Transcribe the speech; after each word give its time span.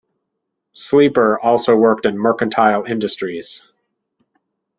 Sleeper 0.73 1.39
also 1.39 1.75
worked 1.75 2.07
in 2.07 2.17
mercantile 2.17 2.85
industries. 2.85 3.61